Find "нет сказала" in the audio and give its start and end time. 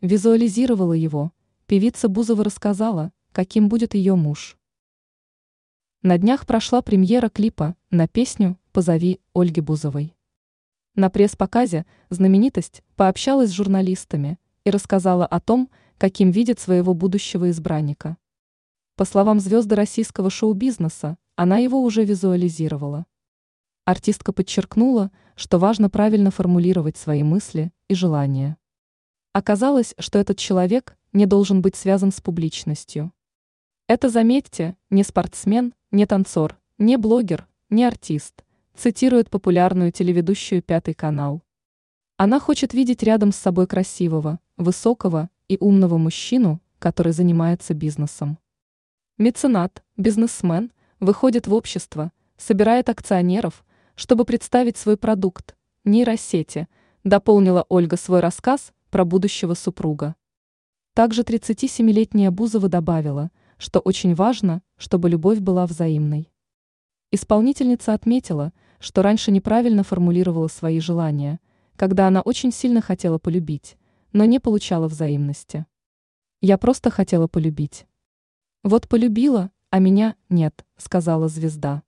80.28-81.28